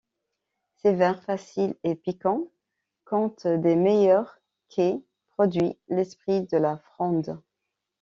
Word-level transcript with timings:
Ses 0.77 0.95
vers, 0.95 1.21
faciles 1.21 1.75
et 1.83 1.93
piquants, 1.93 2.47
comptent 3.05 3.45
des 3.45 3.75
meilleurs 3.75 4.39
qu’ait 4.67 5.03
produits 5.29 5.77
l’esprit 5.89 6.41
de 6.47 6.57
la 6.57 6.77
Fronde. 6.77 7.39